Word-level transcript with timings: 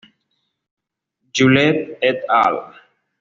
Yule 1.35 1.67
"et 2.01 2.21
al. 2.43 2.59